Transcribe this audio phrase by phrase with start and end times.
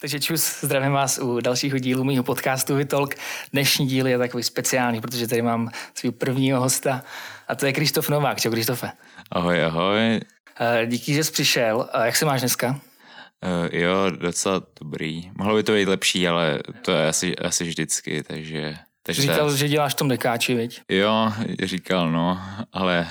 [0.00, 3.14] Takže čus, zdravím vás u dalšího dílu mého podcastu Vitolk.
[3.52, 7.02] Dnešní díl je takový speciální, protože tady mám svého prvního hosta
[7.48, 8.40] a to je Krištof Novák.
[8.40, 8.90] Čau Krištofe.
[9.30, 10.20] Ahoj, ahoj.
[10.60, 11.88] Eh, díky, že jsi přišel.
[12.04, 12.68] Jak se máš dneska?
[12.68, 15.30] Uh, jo, docela dobrý.
[15.38, 18.76] Mohlo by to být lepší, ale to je asi, asi vždycky, takže...
[19.02, 20.80] takže říkal, že děláš v tom dekáči, viď?
[20.88, 22.40] Jo, říkal, no,
[22.72, 23.08] ale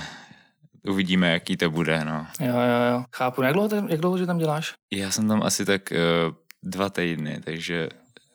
[0.88, 2.28] uvidíme, jaký to bude, no.
[2.40, 3.42] Jo, jo, jo, chápu.
[3.42, 4.74] Jak dlouho, jak dlouho že tam děláš?
[4.94, 6.36] Já jsem tam asi tak uh,
[6.70, 7.89] dva týdny, takže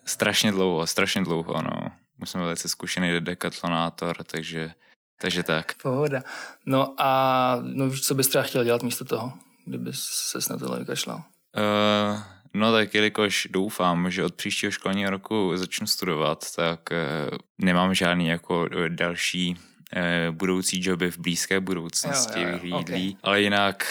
[0.04, 1.92] strašně dlouho, strašně dlouho, no.
[2.22, 4.72] Už jsem velice zkušený dekatlonátor, takže,
[5.20, 5.74] takže tak.
[5.82, 6.22] Pohoda.
[6.66, 9.32] No a no co bys třeba chtěl dělat místo toho,
[9.64, 11.16] kdyby se na tohle vykašlal?
[11.16, 12.20] Uh,
[12.54, 18.28] no tak jelikož doufám, že od příštího školního roku začnu studovat, tak uh, nemám žádný
[18.28, 23.16] jako další uh, budoucí joby v blízké budoucnosti vyhlídlý, okay.
[23.22, 23.86] ale jinak,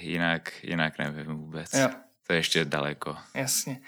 [0.00, 1.72] jinak, jinak nevím vůbec.
[1.72, 1.88] Jo.
[2.26, 3.16] To je ještě daleko.
[3.34, 3.80] Jasně.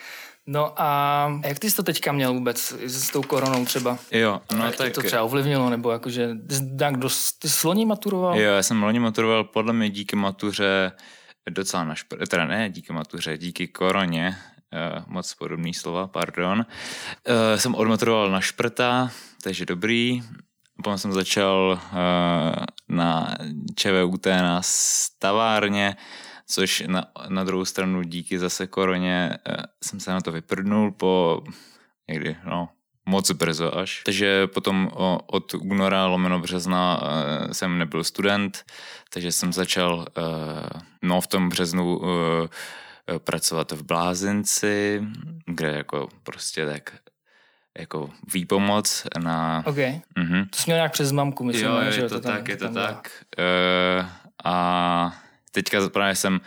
[0.46, 3.98] No a jak ty jsi to teďka měl vůbec s tou koronou třeba?
[4.10, 4.92] Jo, no jak tak...
[4.92, 6.30] to třeba ovlivnilo, nebo jakože,
[6.78, 8.40] tak dost, ty jsi loni maturoval?
[8.40, 10.92] Jo, já jsem loni maturoval, podle mě díky matuře
[11.50, 12.26] docela na špr...
[12.26, 14.36] teda ne díky matuře, díky koroně,
[14.96, 19.10] uh, moc podobný slova, pardon, uh, jsem odmaturoval na šprta,
[19.42, 20.22] takže dobrý,
[20.76, 23.36] Potom jsem začal uh, na
[23.76, 25.96] ČVUT na stavárně,
[26.46, 31.42] což na, na druhou stranu díky zase koroně uh, jsem se na to vyprdnul po
[32.08, 32.68] někdy, no,
[33.06, 34.02] moc brzo až.
[34.04, 34.90] Takže potom
[35.26, 38.64] od února lomeno března uh, jsem nebyl student,
[39.12, 42.00] takže jsem začal uh, no v tom březnu
[43.24, 45.02] pracovat v Blázinci,
[45.46, 46.92] kde jako prostě tak
[47.78, 49.62] jako výpomoc na...
[49.66, 49.76] OK.
[49.76, 50.48] Uh-huh.
[50.50, 51.66] To jsi měl nějak přes mamku, myslím.
[51.66, 53.24] Jo, je to, to tak, je to tak.
[53.38, 54.06] Uh,
[54.44, 55.16] a
[55.54, 56.40] teďka právě jsem uh,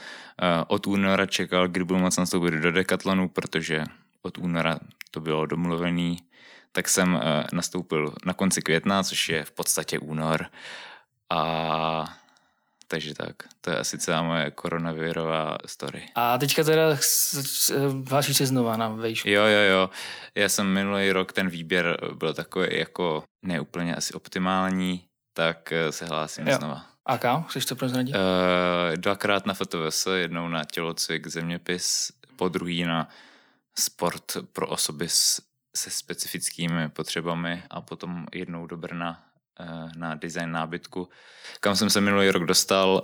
[0.68, 3.84] od února čekal, kdy budu moc nastoupit do Decathlonu, protože
[4.22, 4.80] od února
[5.12, 6.18] to bylo domluvený,
[6.72, 7.22] tak jsem uh,
[7.54, 10.46] nastoupil na konci května, což je v podstatě únor.
[11.30, 12.18] A
[12.88, 16.04] takže tak, to je asi celá moje koronavirová story.
[16.16, 16.98] A teďka teda
[18.10, 19.30] hlásíš se znova na vejšku.
[19.30, 19.90] Jo, jo, jo.
[20.36, 25.04] Já jsem minulý rok, ten výběr byl takový jako neúplně asi optimální,
[25.34, 26.58] tak eh, se hlásím jo.
[26.58, 26.86] znova.
[27.08, 27.44] A kam?
[27.44, 28.16] Chceš to prozradit?
[28.16, 28.22] Uh,
[28.96, 33.10] dvakrát na FTVS, jednou na tělocvik, zeměpis, po druhý na
[33.80, 35.42] sport pro osoby s,
[35.76, 39.28] se specifickými potřebami a potom jednou do Brna
[39.60, 41.10] Eh, na design nábytku,
[41.60, 43.02] kam jsem se minulý rok dostal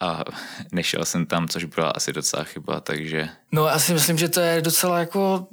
[0.00, 0.24] a
[0.72, 3.28] nešel jsem tam, což byla asi docela chyba, takže...
[3.52, 5.46] No já si myslím, že to je docela jako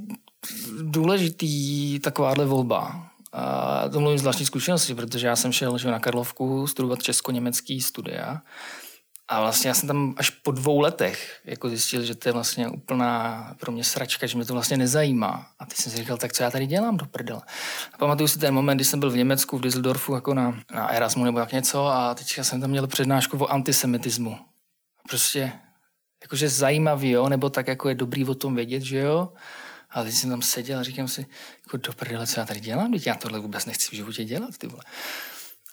[0.82, 3.11] důležitý takováhle volba.
[3.34, 7.82] A to mluvím z vlastní zkušenosti, protože já jsem šel že na Karlovku studovat česko-německý
[7.82, 8.42] studia
[9.32, 12.68] a vlastně já jsem tam až po dvou letech jako zjistil, že to je vlastně
[12.68, 15.48] úplná pro mě sračka, že mě to vlastně nezajímá.
[15.60, 17.42] A teď jsem si říkal, tak co já tady dělám do prdele.
[17.94, 20.88] A pamatuju si ten moment, kdy jsem byl v Německu, v Düsseldorfu, jako na, na
[20.88, 24.38] Erasmu nebo tak něco a teďka jsem tam měl přednášku o antisemitismu.
[25.10, 25.52] Prostě
[26.22, 29.34] jakože zajímavý, jo, nebo tak jako je dobrý o tom vědět, že jo.
[29.92, 31.26] A teď jsem tam seděl a říkám si,
[31.66, 34.58] jako do prdele, co já tady dělám, teď já tohle vůbec nechci v životě dělat,
[34.58, 34.84] ty vole.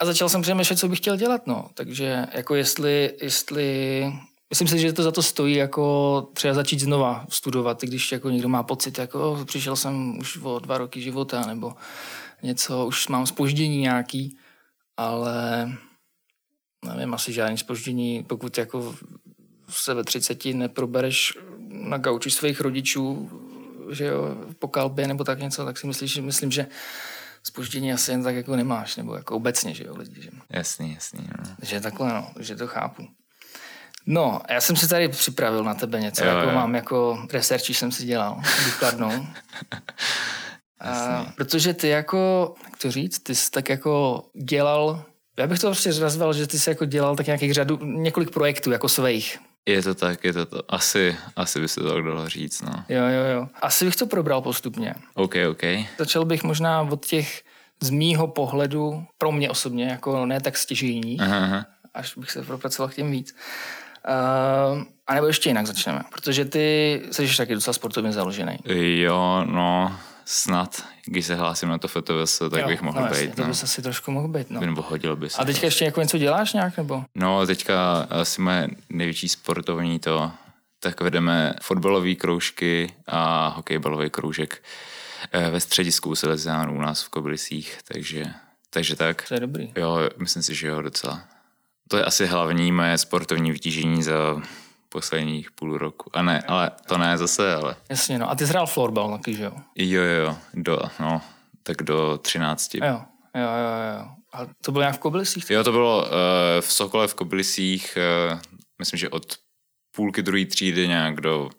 [0.01, 1.71] A začal jsem přemýšlet, co bych chtěl dělat, no.
[1.75, 4.13] Takže jako jestli, jestli
[4.51, 8.49] Myslím si, že to za to stojí jako třeba začít znova studovat, když jako někdo
[8.49, 11.75] má pocit, jako oh, přišel jsem už o dva roky života nebo
[12.43, 14.37] něco, už mám spoždění nějaký,
[14.97, 15.69] ale
[16.85, 18.95] nevím, asi žádný spoždění, pokud jako
[19.69, 23.31] se ve třiceti neprobereš na gauči svých rodičů,
[23.91, 26.67] že jo, po kalbě nebo tak něco, tak si myslíš, myslím, že
[27.43, 30.23] spoždění asi jen tak jako nemáš, nebo jako obecně, že jo, lidi.
[30.23, 30.31] Že?
[30.51, 31.29] Jasný, jasný.
[31.39, 31.55] No.
[31.63, 33.09] Že takhle, no, že to chápu.
[34.07, 36.55] No, já jsem si tady připravil na tebe něco, jo, jako jo.
[36.55, 39.27] mám jako research, jsem si dělal, důkladnou.
[40.81, 45.05] A, protože ty jako, jak to říct, ty jsi tak jako dělal,
[45.37, 48.71] já bych to prostě nazval, že ty jsi jako dělal tak nějakých řadu, několik projektů
[48.71, 49.39] jako svých.
[49.69, 50.63] Je to tak, je to to.
[50.69, 52.85] Asi, asi by se to tak dalo říct, no.
[52.89, 53.49] Jo, jo, jo.
[53.63, 54.95] Asi bych to probral postupně.
[55.15, 55.63] OK, OK.
[55.99, 57.43] Začal bych možná od těch
[57.81, 61.67] z mýho pohledu, pro mě osobně, jako ne tak stěžejní, aha, aha.
[61.95, 63.35] až bych se propracoval k těm víc.
[64.09, 68.59] Uh, a nebo ještě jinak začneme, protože ty jsi taky docela sportovně založený.
[69.01, 69.99] Jo, no,
[70.31, 73.35] snad, když se hlásím na to FTVS, tak jo, bych mohl no, být.
[73.35, 73.49] To no.
[73.49, 74.61] bys asi trošku mohl být, no.
[74.61, 75.39] Nebo hodil by se.
[75.39, 75.67] A teďka to.
[75.67, 77.05] ještě jako něco děláš nějak, nebo?
[77.15, 80.31] No, teďka asi moje největší sportovní to,
[80.81, 84.63] tak vedeme fotbalové kroužky a hokejbalový kroužek
[85.33, 88.25] eh, ve středisku Silesiánů u nás v Kobylisích, takže,
[88.71, 89.29] takže tak.
[89.29, 89.73] To je dobrý.
[89.77, 91.21] Jo, myslím si, že jo, docela.
[91.89, 94.43] To je asi hlavní moje sportovní vytížení za
[94.89, 96.11] posledních půl roku.
[96.17, 97.77] A ne, ale to ne zase, ale...
[97.89, 98.31] Jasně, no.
[98.31, 99.53] A ty jsi hrál florbal taky, že jo?
[99.77, 101.23] Jo, jo, jo, do, no,
[101.63, 102.75] tak do 13.
[102.75, 103.01] Jo, jo,
[103.35, 104.09] jo, jo.
[104.33, 105.51] A to bylo nějak v Kobylisích?
[105.51, 106.11] Jo, to bylo uh,
[106.61, 107.99] v Sokole v Kobylisích,
[108.33, 108.39] uh,
[108.79, 109.37] myslím, že od
[109.97, 111.51] půlky druhé třídy nějak do,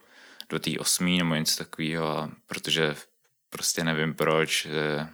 [0.50, 2.96] do té osmí nebo něco takového, protože
[3.50, 4.66] prostě nevím proč.
[4.66, 5.08] Uh,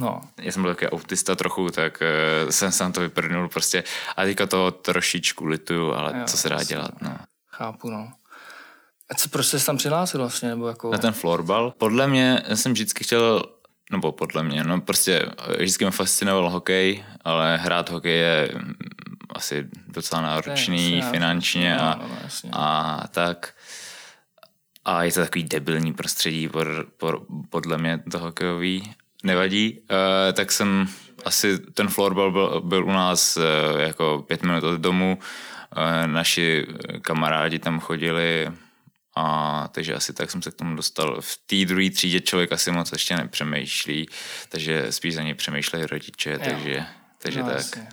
[0.00, 0.20] No.
[0.40, 2.02] Já jsem byl takový autista trochu, tak
[2.44, 3.84] uh, jsem sám to vyprdnul prostě.
[4.16, 7.18] A teďka to trošičku lituju, ale jo, co se dá dělat, no.
[7.58, 8.12] Chápu, no.
[9.10, 10.90] A co, proč jsi tam přihlásil vlastně, nebo jako...
[10.90, 11.74] Na ten florbal?
[11.78, 13.42] Podle mě jsem vždycky chtěl,
[13.92, 15.26] nebo podle mě, no prostě
[15.58, 18.74] vždycky mě fascinoval hokej, ale hrát hokej je mm,
[19.34, 22.08] asi docela náročný je, finančně no, a, no,
[22.44, 23.54] no, a tak.
[24.84, 26.66] A je to takový debilní prostředí pod,
[26.96, 27.14] pod,
[27.50, 28.94] podle mě to hokejový
[29.24, 30.88] nevadí, uh, tak jsem
[31.24, 35.18] asi ten florbal byl, byl u nás uh, jako pět minut od domu,
[36.06, 36.66] naši
[37.02, 38.50] kamarádi tam chodili
[39.16, 41.20] a takže asi tak jsem se k tomu dostal.
[41.20, 44.08] V té druhé třídě člověk asi moc ještě nepřemýšlí,
[44.48, 46.38] takže spíš za něj přemýšlejí rodiče, jo.
[46.44, 46.86] takže,
[47.22, 47.56] takže no, tak.
[47.56, 47.88] Jasně,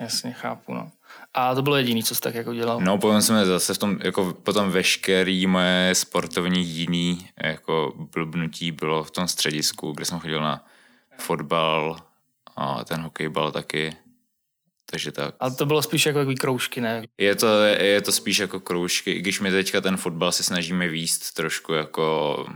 [0.00, 0.90] jasně, chápu, no.
[1.34, 2.80] A to bylo jediný, co jsi tak jako dělal?
[2.80, 9.04] No, potom jsme zase v tom, jako potom veškerý moje sportovní jiný jako blbnutí bylo
[9.04, 10.64] v tom středisku, kde jsem chodil na
[11.18, 11.96] fotbal
[12.56, 13.96] a ten hokejbal taky.
[14.90, 15.34] Takže tak.
[15.40, 17.02] Ale to bylo spíš jako takový kroužky, ne?
[17.18, 20.88] Je to, je to spíš jako kroužky, i když my teďka ten fotbal si snažíme
[20.88, 22.46] výst trošku jako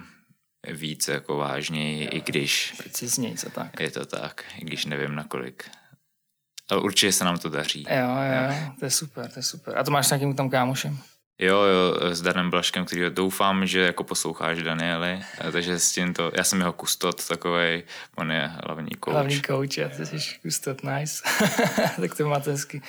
[0.73, 2.75] víc jako vážněji, i když...
[2.77, 3.81] Precizněji, co tak.
[3.81, 5.65] Je to tak, i když nevím nakolik.
[6.71, 7.87] Ale určitě se nám to daří.
[7.91, 9.79] Jo, jo, to je super, to je super.
[9.79, 10.99] A to máš s nějakým tam kámošem?
[11.39, 15.21] Jo, jo, s Danem Blaškem, který doufám, že jako posloucháš Danieli,
[15.53, 17.83] takže s tímto, já jsem jeho kustot takový,
[18.17, 19.13] on je hlavní kouč.
[19.13, 21.23] Hlavní kouč, a ty jsi kustot, nice.
[22.01, 22.83] tak to máte hezky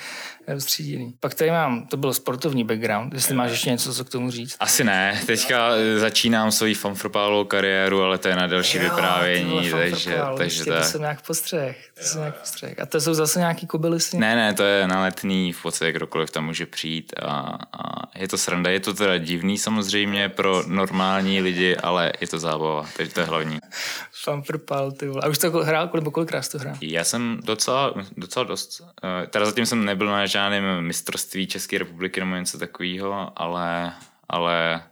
[0.58, 1.14] stříděný.
[1.20, 4.56] Pak tady mám, to byl sportovní background, jestli máš ještě něco, co k tomu říct.
[4.60, 10.18] Asi ne, teďka začínám svoji fanfrpálovou kariéru, ale to je na další jo, vyprávění, takže,
[10.36, 10.78] takže tak.
[10.78, 12.80] To jsem nějak postřeh, to jsem nějak postřeh.
[12.80, 14.18] A to jsou zase nějaký kobylisy?
[14.18, 18.28] Ne, ne, to je na letný, v podstatě kdokoliv tam může přijít a, a je
[18.28, 18.70] to sranda.
[18.70, 23.26] Je to teda divný samozřejmě pro normální lidi, ale je to zábava, takže to je
[23.26, 23.58] hlavní.
[24.24, 25.22] Fanfrpal, ty vole.
[25.24, 26.76] A už to hrál, nebo kolikrát to hrál?
[26.80, 28.82] Já jsem docela, docela dost.
[29.04, 33.92] Eh, teda zatím jsem nebyl na žádném mistrovství České republiky nebo něco takového, ale,
[34.28, 34.82] ale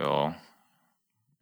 [0.00, 0.34] jo,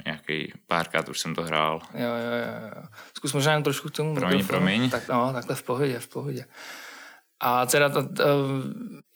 [0.04, 1.80] nějaký párkrát už jsem to hrál.
[1.94, 2.82] Jo, jo, jo.
[3.16, 4.14] Zkus možná jen trošku k tomu.
[4.14, 4.90] Promiň, promiň.
[4.90, 6.44] Tak, no, takhle v pohodě, v pohodě.
[7.40, 8.24] A teda to, to,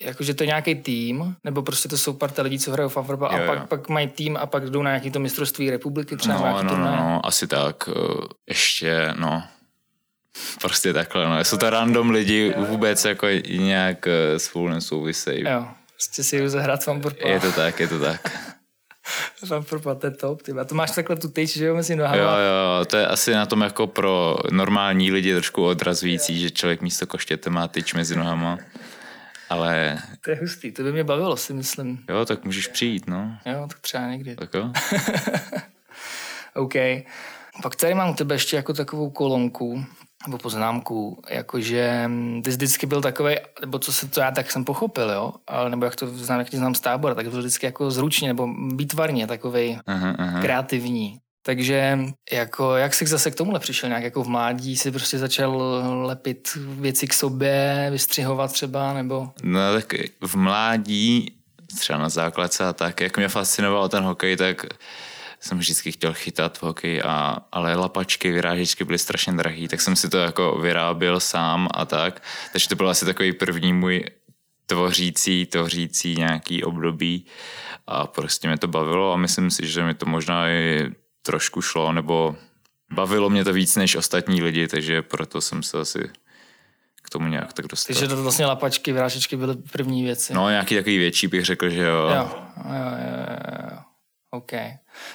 [0.02, 3.46] jakože to je nějaký tým, nebo prostě to jsou parta lidí, co hrajou fanfarbal a
[3.46, 6.76] pak, pak mají tým a pak jdou na nějaký to mistrovství republiky třeba no, no,
[6.76, 7.88] no, no, asi tak.
[7.88, 9.42] Eh, ještě, no,
[10.60, 11.44] prostě takhle, no.
[11.44, 12.64] Jsou to random lidi, jo.
[12.64, 15.44] vůbec jako nějak eh, spolu nesouvisejí.
[15.48, 17.30] Jo, prostě si jdu zahrát fanfarbal.
[17.30, 18.37] Je to tak, je to tak.
[19.40, 20.52] To je top, ty.
[20.52, 22.16] A to máš takhle tu tyč, že jo, mezi nohama.
[22.16, 26.82] Jo, jo, to je asi na tom jako pro normální lidi trošku odrazující, že člověk
[26.82, 28.58] místo koštěte má tyč mezi nohama.
[29.48, 29.98] Ale...
[30.24, 32.04] To je hustý, to by mě bavilo, si myslím.
[32.08, 33.38] Jo, tak můžeš přijít, no.
[33.46, 34.36] Jo, tak třeba někdy.
[34.36, 34.72] Tak jo.
[36.54, 36.74] OK.
[37.62, 39.84] Pak tady mám u tebe ještě jako takovou kolonku,
[40.26, 44.50] nebo poznámku, jakože mm, ty jsi vždycky byl takový, nebo co se to já tak
[44.50, 47.38] jsem pochopil, jo, ale nebo jak to znám, jak tě znám z tábora, tak byl
[47.38, 49.78] vždycky jako zručně nebo výtvarně takový
[50.40, 51.18] kreativní.
[51.42, 51.98] Takže
[52.32, 53.88] jako, jak jsi zase k tomu přišel?
[53.88, 59.28] Nějak jako v mládí si prostě začal lepit věci k sobě, vystřihovat třeba, nebo?
[59.42, 59.94] No tak
[60.26, 61.32] v mládí,
[61.78, 64.66] třeba na základce a tak, jak mě fascinoval ten hokej, tak
[65.40, 69.96] jsem vždycky chtěl chytat v hokej, a, ale lapačky, vyrážečky byly strašně drahý, tak jsem
[69.96, 72.22] si to jako vyráběl sám a tak.
[72.52, 74.04] Takže to byl asi takový první můj
[74.66, 77.26] tvořící, tvořící nějaký období
[77.86, 80.90] a prostě mě to bavilo a myslím si, že mi to možná i
[81.22, 82.36] trošku šlo, nebo
[82.92, 86.10] bavilo mě to víc než ostatní lidi, takže proto jsem se asi
[87.02, 87.94] k tomu nějak tak dostal.
[87.94, 90.34] Takže to vlastně lapačky, vyrážečky byly první věci.
[90.34, 92.10] No, nějaký takový větší bych řekl, že jo.
[92.14, 93.78] Jo, jo, jo, jo.
[94.30, 94.50] OK.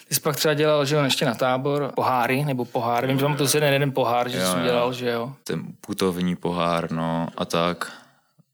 [0.08, 3.08] Ty jsi pak třeba dělal, že jo, ještě na tábor, poháry, nebo pohár.
[3.08, 5.34] Vím, že mám to jeden, jeden pohár, že jo, jsi dělal, že jo.
[5.44, 7.92] Ten putovní pohár, no a tak.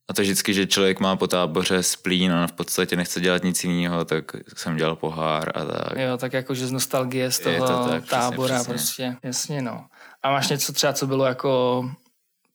[0.09, 3.63] A to vždycky, že člověk má po táboře splín a v podstatě nechce dělat nic
[3.63, 4.23] jiného, tak
[4.55, 5.97] jsem dělal pohár a tak.
[5.97, 9.11] Jo, tak jako, že z nostalgie z toho to tak, tábora přesně, přesně.
[9.11, 9.85] prostě, jasně no.
[10.23, 11.83] A máš něco třeba, co bylo jako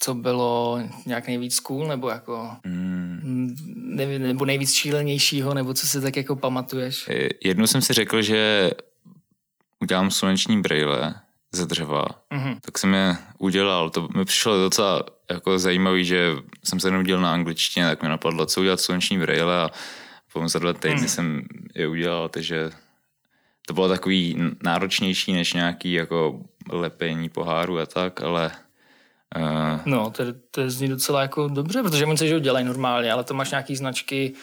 [0.04, 3.56] co bylo nějak nejvíc cool, nebo jako hmm.
[3.76, 7.11] nevím, nebo nejvíc šílenějšího, nebo co si tak jako pamatuješ?
[7.44, 8.70] Jednou jsem si řekl, že
[9.80, 11.14] udělám sluneční brýle
[11.52, 12.56] ze dřeva, mm-hmm.
[12.61, 13.90] tak jsem je udělal.
[13.90, 16.32] To mi přišlo docela jako zajímavý, že
[16.64, 19.70] jsem se jenom dělal na angličtině, tak mi napadlo, co udělat sluneční brýle a
[20.32, 21.08] potom za dva týdny hmm.
[21.08, 21.42] jsem
[21.75, 22.70] je udělal, takže
[23.66, 28.50] to bylo takový náročnější než nějaký jako lepení poháru a tak, ale
[29.37, 29.81] Uh...
[29.85, 33.25] No, to, to zní docela jako dobře, protože oni se že ho dělají normálně, ale
[33.25, 34.35] to máš nějaký značky,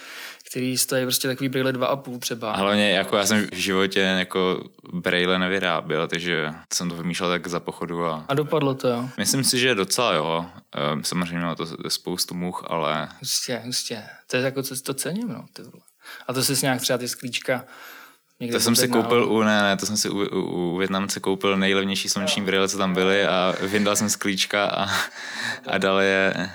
[0.50, 2.56] který stojí prostě takový brýle dva a půl třeba.
[2.56, 7.60] Hlavně jako já jsem v životě jako brýle nevyráběl, takže jsem to vymýšlel tak za
[7.60, 8.06] pochodu.
[8.06, 9.10] A, a dopadlo to, jo?
[9.18, 10.46] Myslím si, že docela jo.
[10.94, 13.10] Um, samozřejmě má to spoustu much, ale...
[13.22, 14.04] Jistě, jistě.
[14.28, 15.46] To je jako, co to cením, no.
[15.54, 15.84] Ty vole.
[16.28, 17.66] A to jsi nějak třeba ty sklíčka
[18.42, 21.20] Někde to jsem si koupil u, ne, ne, to jsem si u, u, u Větnamce
[21.20, 24.90] koupil nejlevnější sluneční brýle, co tam byly a vyndal jsem z klíčka a,
[25.68, 26.50] a dal je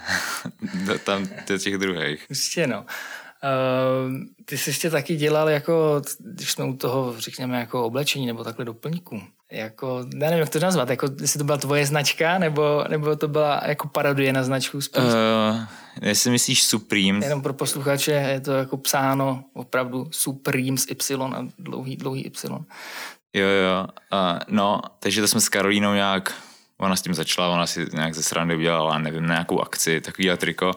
[1.05, 2.26] tam do těch druhých.
[2.31, 2.78] Jistě, no.
[2.81, 4.14] Uh,
[4.45, 8.64] ty jsi ještě taky dělal jako, když jsme u toho, řekněme, jako oblečení nebo takhle
[8.64, 9.23] doplňku.
[9.52, 13.28] Jako, já nevím, jak to nazvat, jako, jestli to byla tvoje značka, nebo, nebo to
[13.28, 15.02] byla jako parodie na značku spíš?
[15.02, 15.64] Uh,
[16.02, 17.26] jestli myslíš Supreme.
[17.26, 22.64] Jenom pro posluchače je to jako psáno opravdu Supreme s Y a dlouhý, dlouhý Y.
[23.34, 23.86] Jo, jo.
[24.12, 26.34] Uh, no, takže to jsme s Karolínou nějak,
[26.78, 30.72] ona s tím začala, ona si nějak ze srandy udělala, nevím, nějakou akci, takový triko.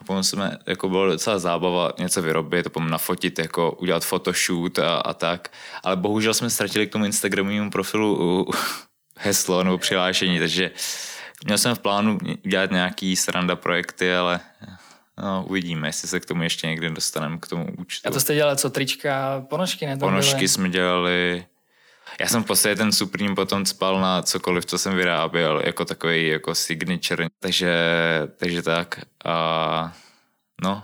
[0.00, 4.96] A potom jsme, jako bylo docela zábava něco vyrobit, potom nafotit, jako udělat photoshoot a,
[4.96, 5.48] a tak.
[5.82, 8.46] Ale bohužel jsme ztratili k tomu Instagramovému profilu
[9.18, 10.70] heslo nebo přihlášení, takže
[11.44, 14.40] měl jsem v plánu dělat nějaký sranda projekty, ale
[15.18, 18.08] No, uvidíme, jestli se k tomu ještě někdy dostaneme, k tomu účtu.
[18.08, 19.96] A to jste dělali co, trička, ponožky, ne?
[19.96, 20.48] Ponožky byly?
[20.48, 21.46] jsme dělali,
[22.20, 26.28] já jsem v podstatě ten Supreme potom spal na cokoliv, co jsem vyráběl, jako takový
[26.28, 27.74] jako signature, takže,
[28.36, 29.00] takže tak.
[29.24, 29.92] A
[30.62, 30.82] no,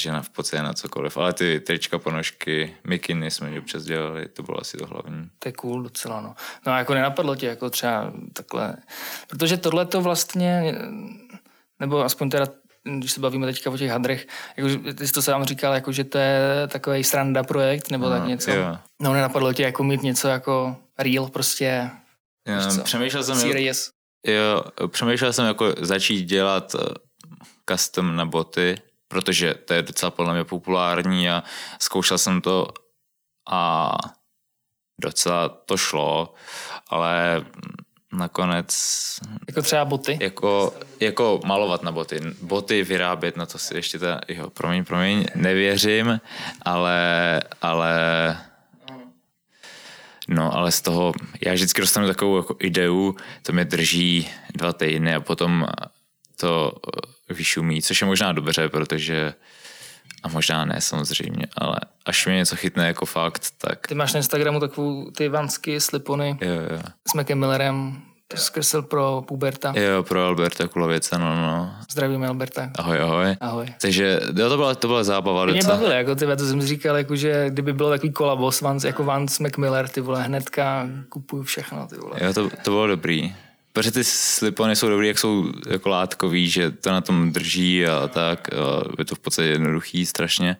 [0.00, 1.16] že na, v podstatě na cokoliv.
[1.16, 5.30] Ale ty trička, ponožky, mikiny jsme občas dělali, to bylo asi to hlavní.
[5.38, 6.34] To je cool docela, no.
[6.66, 8.76] No a jako nenapadlo tě jako třeba takhle,
[9.26, 10.78] protože tohle to vlastně,
[11.80, 12.46] nebo aspoň teda
[12.98, 16.04] když se bavíme teďka o těch hadrech, jako, ty jsi to sám říkal, jako, že
[16.04, 18.50] to je takový sranda projekt, nebo no, tak něco.
[18.50, 18.78] Jo.
[19.02, 21.90] No nenapadlo tě jako mít něco jako real, prostě.
[22.48, 23.90] Jo, přemýšlel jsem, serious.
[24.26, 26.94] Jo, přemýšlel jsem jako začít dělat eh,
[27.70, 28.76] custom na boty,
[29.14, 31.42] protože to je docela podle mě populární a
[31.78, 32.68] zkoušel jsem to
[33.50, 33.92] a
[35.00, 36.34] docela to šlo,
[36.90, 37.44] ale
[38.12, 38.68] nakonec...
[39.48, 40.18] Jako třeba boty?
[40.20, 42.20] Jako, jako malovat na boty.
[42.42, 46.20] Boty vyrábět, na to si ještě ta, jo, promiň, promiň, nevěřím,
[46.62, 47.94] ale, ale
[50.28, 55.14] No, ale z toho, já vždycky dostanu takovou jako ideu, to mě drží dva týdny
[55.14, 55.66] a potom
[56.44, 56.72] to
[57.28, 59.34] vyšumí, což je možná dobře, protože
[60.22, 63.86] a možná ne samozřejmě, ale až mě něco chytne jako fakt, tak...
[63.86, 66.82] Ty máš na Instagramu takovou ty vansky, slipony jo, jo.
[67.08, 68.02] s Macem Millerem,
[68.34, 69.74] zkresl pro Puberta.
[69.76, 71.74] Jo, pro Alberta Kulovice, no, no.
[71.90, 72.70] Zdravíme Alberta.
[72.78, 73.36] Ahoj, ahoj.
[73.40, 73.66] Ahoj.
[73.80, 75.44] Takže jo, to byla, to byla zábava.
[75.46, 78.86] Mě bavilo, jako ty, to jsem říkal, jako, že kdyby bylo takový kolabo s Vance,
[78.86, 82.16] jako Vance McMiller, ty vole, hnedka kupuju všechno, ty vole.
[82.20, 83.34] Jo, to, to bylo dobrý.
[83.74, 88.08] Protože ty slipony jsou dobrý, jak jsou jako látkový, že to na tom drží a
[88.08, 88.48] tak.
[88.52, 90.56] A je to v podstatě jednoduchý strašně.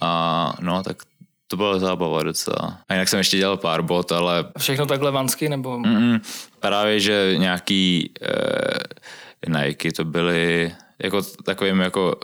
[0.00, 1.02] A no, tak
[1.46, 2.78] to byla zábava docela.
[2.88, 4.44] A jinak jsem ještě dělal pár bot, ale...
[4.58, 5.78] Všechno takhle vansky, nebo?
[5.78, 6.20] Mm-mm,
[6.60, 12.16] právě, že nějaký eh, Nike to byly jako takovým jako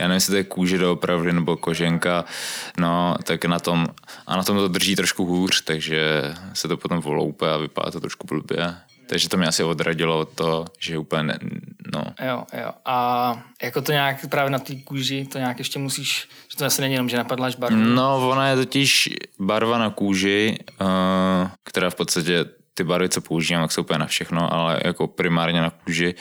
[0.00, 2.24] já nevím, jestli to je kůže doopravdy nebo koženka,
[2.78, 3.86] no, tak na tom,
[4.26, 6.22] a na tom to drží trošku hůř, takže
[6.52, 8.74] se to potom voloupe a vypadá to trošku blbě.
[9.08, 11.38] Takže to mě asi odradilo od toho, že úplně, ne,
[11.92, 12.02] no.
[12.26, 12.70] Jo, jo.
[12.84, 16.80] A jako to nějak právě na té kůži, to nějak ještě musíš, že to asi
[16.80, 17.76] není jenom, že napadláš barvu.
[17.76, 22.44] No, ona je totiž barva na kůži, uh, která v podstatě
[22.76, 26.14] ty barvy, co používám, tak jsou úplně na všechno, ale jako primárně na kůži.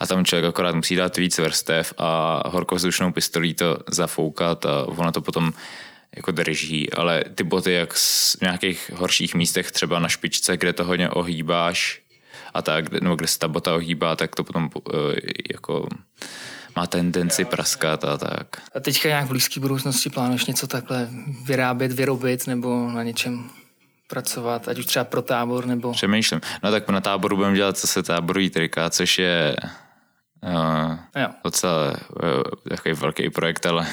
[0.00, 5.12] A tam člověk akorát musí dát víc vrstev a horkovzdušnou pistolí to zafoukat a ono
[5.12, 5.52] to potom
[6.16, 10.84] jako drží, ale ty boty jak v nějakých horších místech, třeba na špičce, kde to
[10.84, 12.00] hodně ohýbáš
[12.54, 14.92] a tak, nebo kde se ta bota ohýbá, tak to potom uh,
[15.52, 15.88] jako
[16.76, 18.46] má tendenci praskat a tak.
[18.74, 21.08] A teďka nějak v blízké budoucnosti plánuješ něco takhle
[21.44, 23.50] vyrábět, vyrobit nebo na něčem
[24.10, 25.92] pracovat, ať už třeba pro tábor nebo...
[25.92, 26.40] Přemýšlím.
[26.62, 29.56] No tak na táboru budeme dělat zase táborový trika, což je
[30.42, 31.28] uh, jo.
[31.44, 33.86] docela uh, takový velký projekt, ale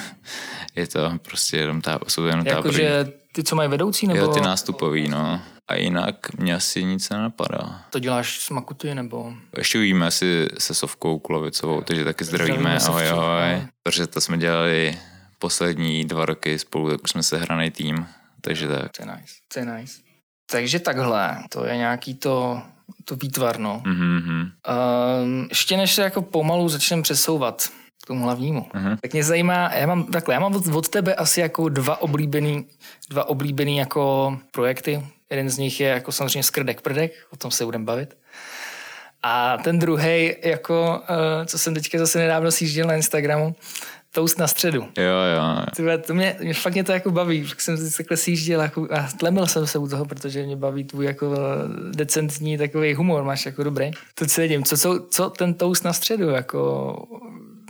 [0.75, 2.83] je to prostě jenom tá, jsou to jenom jako, tábory.
[2.83, 4.19] Jakože ty, co mají vedoucí, nebo...
[4.19, 5.41] Jo, ty nástupový, no.
[5.67, 7.81] A jinak mě asi nic nenapadá.
[7.89, 9.33] To děláš s Makuty, nebo?
[9.57, 13.67] Ještě uvíme si se Sovkou Kulovicovou, takže taky zdravíme, zdravíme ahoj, ahoj.
[13.83, 14.97] Protože to jsme dělali
[15.39, 18.07] poslední dva roky spolu, tak už jsme se hraný tým,
[18.41, 18.91] takže tak.
[18.97, 20.06] To je nice, to je nice.
[20.51, 22.61] Takže takhle, to je nějaký to,
[23.05, 23.81] to výtvarno.
[23.85, 24.41] Mm-hmm.
[24.41, 27.69] Uh, ještě než se jako pomalu začneme přesouvat
[28.03, 28.67] k tomu hlavnímu.
[28.73, 28.97] Uh-huh.
[29.01, 32.65] Tak mě zajímá, já mám takhle, já mám od, od tebe asi jako dva oblíbený,
[33.09, 35.05] dva oblíbený jako projekty.
[35.29, 38.17] Jeden z nich je jako samozřejmě skrdek prdek, o tom se budeme bavit.
[39.23, 43.55] A ten druhý, jako, uh, co jsem teďka zase nedávno sjížděl na Instagramu,
[44.11, 44.81] toast na středu.
[44.97, 45.03] Jo,
[45.35, 45.65] jo.
[45.75, 48.87] Tyhle, to mě, mě, fakt mě to jako baví, tak jsem si takhle sjížděl jako,
[48.91, 51.35] a tlemil jsem se u toho, protože mě baví tvůj jako
[51.91, 53.91] decentní takový humor, máš jako dobrý.
[54.15, 54.63] To cením.
[54.63, 56.95] Co, co, co ten toast na středu, jako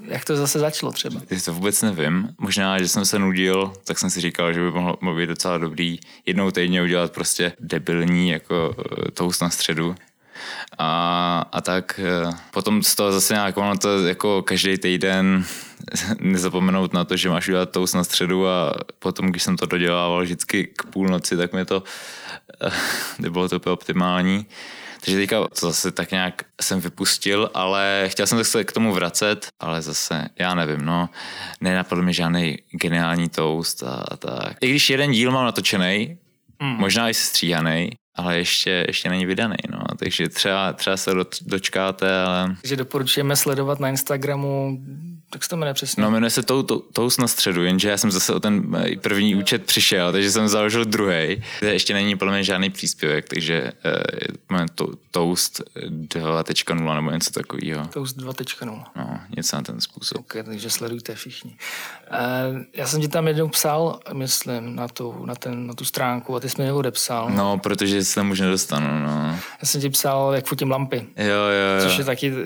[0.07, 1.21] jak to zase začalo třeba?
[1.29, 2.29] Já to vůbec nevím.
[2.39, 5.57] Možná, že jsem se nudil, tak jsem si říkal, že by mohlo, mohlo být docela
[5.57, 9.95] dobrý jednou týdně udělat prostě debilní jako eh, toast na středu.
[10.77, 15.45] A, a tak eh, potom z toho zase nějak ono to jako každý týden
[16.19, 20.21] nezapomenout na to, že máš udělat toast na středu a potom, když jsem to dodělával
[20.21, 21.83] vždycky k půlnoci, tak mi to
[22.61, 22.71] eh,
[23.19, 24.45] nebylo to úplně optimální.
[25.05, 29.47] Takže teďka to zase tak nějak jsem vypustil, ale chtěl jsem se k tomu vracet,
[29.59, 31.09] ale zase já nevím, no,
[31.61, 34.57] nenapadl mi žádný geniální toast a, a tak.
[34.61, 36.17] I když jeden díl mám natočený,
[36.61, 36.77] mm.
[36.77, 39.79] možná i stříhaný, ale ještě, ještě není vydaný, no.
[39.99, 42.55] Takže třeba, třeba se do, dočkáte, ale...
[42.61, 44.79] Takže doporučujeme sledovat na Instagramu
[45.29, 46.03] tak se to jmenuje přesně.
[46.03, 49.35] No, jmenuje se tou, tou, na středu, jenže já jsem zase o ten eh, první
[49.35, 51.43] účet přišel, takže jsem založil druhý.
[51.61, 53.71] Ještě není podle mě žádný příspěvek, takže
[54.51, 57.87] uh, to, Toast 2.0 nebo něco takového.
[57.87, 58.83] Toast 2.0.
[58.95, 60.19] No, něco na ten způsob.
[60.19, 61.57] Okay, takže sledujte všichni.
[62.11, 66.35] Uh, já jsem ti tam jednou psal, myslím, na tu, na, ten, na tu stránku
[66.35, 67.29] a ty jsi mi neodepsal.
[67.29, 69.39] No, protože se tam už nedostanu, no.
[69.61, 71.07] Já jsem ti psal, jak fotím lampy.
[71.17, 71.89] Jo, jo, jo.
[71.89, 72.37] Což je taky uh,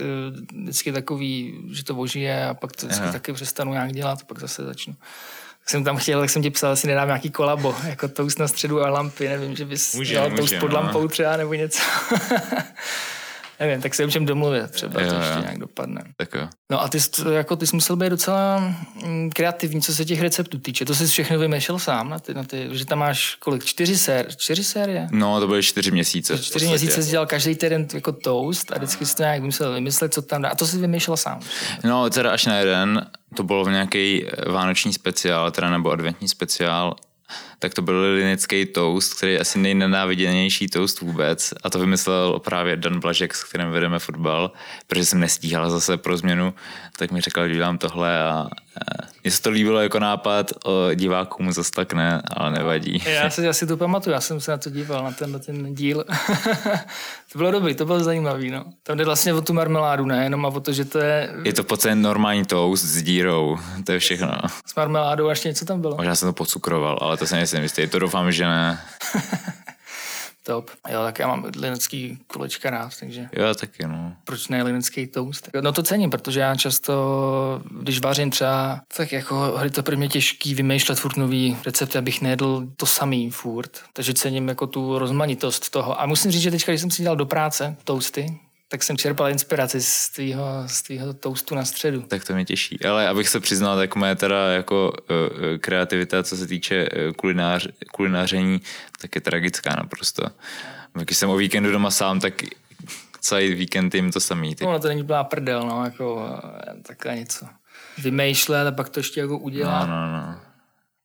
[0.61, 3.11] vždycky takový, že to boží a pak to vždycky Aha.
[3.11, 4.95] taky přestanu nějak dělat, pak zase začnu.
[5.59, 8.47] Tak jsem tam chtěl, tak jsem ti psal, asi nedám nějaký kolabo, jako toast na
[8.47, 10.75] středu a lampy, nevím, že bys může, dělal může, toast pod no.
[10.75, 11.81] lampou třeba nebo něco.
[13.62, 15.41] Nevím, tak se čem domluvit, třeba jo, to ještě jo.
[15.41, 16.03] nějak dopadne.
[16.18, 16.48] Tak jo.
[16.72, 16.98] No a ty,
[17.32, 18.74] jako ty jsi musel být docela
[19.06, 20.86] mm, kreativní, co se těch receptů týče.
[20.86, 24.25] To jsi všechno vymýšlel sám, na ty, na ty, že tam máš kolik, čtyři, sér,
[24.38, 25.08] čtyři série?
[25.12, 26.38] No, to byly čtyři měsíce.
[26.38, 30.13] Čtyři měsíce jsi dělal každý týden jako toast a vždycky jsi to nějak musel vymyslet,
[30.13, 30.50] co tam dá.
[30.50, 31.39] A to jsi vymýšlel sám.
[31.84, 36.95] No, teda až na jeden, to bylo v nějaký vánoční speciál, teda nebo adventní speciál,
[37.60, 41.54] tak to byl linický toast, který je asi nejnenáviděnější toast vůbec.
[41.63, 44.52] A to vymyslel právě Dan Blažek, s kterým vedeme fotbal,
[44.88, 46.54] protože jsem nestíhal zase pro změnu,
[46.98, 48.48] tak mi řekl, že dělám tohle a
[49.23, 53.03] mně se to líbilo jako nápad, o divákům zase tak ne, ale nevadí.
[53.05, 55.75] Já si asi to pamatuju, já jsem se na to díval, na ten, na ten
[55.75, 56.05] díl.
[57.31, 58.65] to bylo dobrý, to bylo zajímavý, no.
[58.84, 61.34] Tam jde vlastně o tu marmeládu, ne, jenom a o to, že to je...
[61.43, 64.31] Je to podstatě normální toast s dírou, to je všechno.
[64.65, 65.97] S marmeládou až něco tam bylo.
[65.97, 68.79] Možná jsem to pocukroval, ale to se nejsem jistý, to doufám, že ne.
[70.43, 70.69] Top.
[70.89, 73.30] Jo, tak já mám linecký kulečka rád, takže...
[73.34, 74.15] Jo, taky, no.
[74.23, 75.49] Proč ne linecký toast?
[75.62, 80.08] No to cením, protože já často, když vařím třeba, tak jako je to pro mě
[80.08, 83.80] těžký vymýšlet furt nový recepty, abych nejedl to samý furt.
[83.93, 86.01] Takže cením jako tu rozmanitost toho.
[86.01, 88.39] A musím říct, že teďka, když jsem si dělal do práce toasty,
[88.71, 92.01] tak jsem čerpal inspiraci z tvýho, z tvýho toastu na středu.
[92.01, 92.86] Tak to mě těší.
[92.86, 97.67] Ale abych se přiznal, tak moje teda jako uh, kreativita, co se týče uh, kulinář,
[97.91, 98.62] kulináření,
[99.01, 100.23] tak je tragická naprosto.
[100.93, 102.34] Když jsem o víkendu doma sám, tak
[103.19, 104.55] celý víkend jim to samý.
[104.55, 104.65] Ty.
[104.65, 106.39] No, to není byla prdel, no, jako
[106.88, 107.45] takhle něco.
[107.97, 109.86] Vymýšlet a pak to ještě jako udělat.
[109.86, 110.36] No, no, no.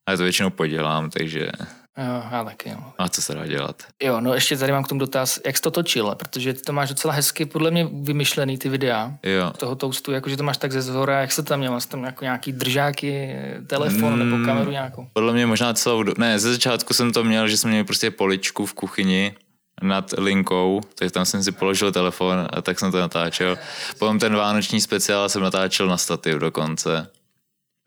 [0.06, 1.50] Ale to většinou podělám, takže...
[1.98, 2.70] Jo, já taky.
[2.70, 2.76] Jo.
[2.98, 3.82] A co se dá dělat?
[4.02, 6.72] Jo, no ještě tady mám k tomu dotaz, jak jsi to točil, protože ty to
[6.72, 9.52] máš docela hezky, podle mě vymyšlený ty videa jo.
[9.56, 12.24] toho toastu, jakože to máš tak ze zhora, jak se tam měl, máš tam jako
[12.24, 15.06] nějaký držáky, telefon mm, nebo kameru nějakou?
[15.12, 18.66] Podle mě možná celou, ne, ze začátku jsem to měl, že jsem měl prostě poličku
[18.66, 19.34] v kuchyni,
[19.82, 23.58] nad linkou, takže tam jsem si položil telefon a tak jsem to natáčel.
[23.98, 27.10] Potom ten vánoční speciál jsem natáčel na stativ dokonce.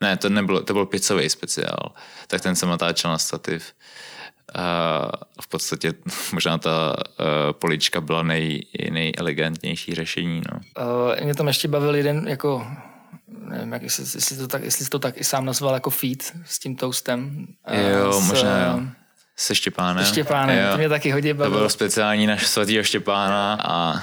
[0.00, 1.92] Ne, to nebylo, to byl pizzový speciál,
[2.26, 3.64] tak ten jsem natáčel na stativ.
[4.54, 5.10] A
[5.40, 5.92] v podstatě
[6.32, 10.42] možná ta uh, polička byla nej, nejelegantnější řešení.
[10.52, 10.60] No.
[10.86, 12.66] Uh, mě tam ještě bavil jeden jako
[13.28, 16.58] nevím, jak, jestli, jestli, to tak, jestli to tak i sám nazval jako feed s
[16.58, 17.46] tím toastem.
[17.92, 18.80] Jo, s, možná jo.
[19.36, 20.04] Se Štěpánem.
[20.04, 20.72] Se Štěpánem, jo.
[20.72, 21.54] to mě taky hodně bavilo.
[21.54, 24.02] To bylo speciální naš svatýho Štěpána a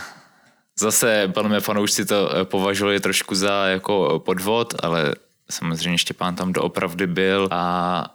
[0.80, 5.14] zase mě fanoušci to považovali trošku za jako podvod, ale
[5.52, 8.06] samozřejmě Štěpán tam doopravdy byl a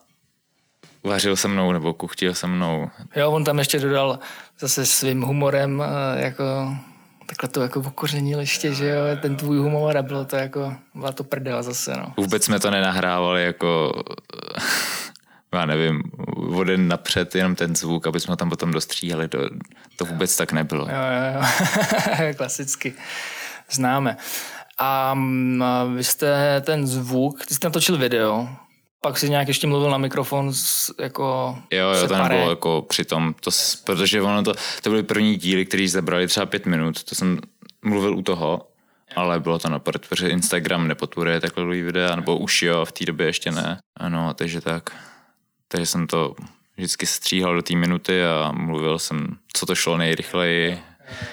[1.04, 2.90] vařil se mnou nebo kuchtil se mnou.
[3.16, 4.18] Jo, on tam ještě dodal
[4.58, 6.44] zase svým humorem eh, jako
[7.26, 11.12] takhle to jako okořenil ještě, že jo, ten tvůj humor a bylo to jako, byla
[11.12, 12.14] to prdela zase, no.
[12.16, 14.02] Vůbec jsme to nenahrávali jako,
[15.54, 16.02] já nevím,
[16.54, 19.38] o den napřed jenom ten zvuk, aby jsme tam potom dostříhali, to,
[19.96, 20.88] to vůbec tak nebylo.
[20.88, 21.40] Jo, jo,
[22.26, 22.94] jo, klasicky,
[23.70, 24.16] známe.
[24.78, 28.48] A mm, a vy jste ten zvuk, ty jste natočil video,
[29.00, 33.34] pak si nějak ještě mluvil na mikrofon s, jako Jo, jo, to nebylo jako přitom,
[33.40, 33.50] to,
[33.84, 37.38] protože ono to, to byly první díly, které zabrali třeba pět minut, to jsem
[37.84, 38.68] mluvil u toho,
[39.16, 42.92] ale bylo to na prd, protože Instagram nepodporuje takhle dlouhý videa, nebo už jo, v
[42.92, 43.78] té době ještě ne.
[43.96, 44.90] Ano, takže tak.
[45.68, 46.34] Takže jsem to
[46.76, 50.78] vždycky stříhal do té minuty a mluvil jsem, co to šlo nejrychleji,